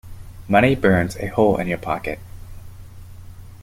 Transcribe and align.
Money 0.47 0.73
burns 0.73 1.15
a 1.17 1.27
hole 1.27 1.57
in 1.57 1.67
your 1.67 1.77
pocket. 1.77 2.17